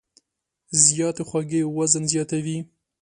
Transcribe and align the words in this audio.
زیاتې 0.83 1.23
خوږې 1.29 1.61
وزن 1.77 2.03
زیاتوي. 2.13 2.57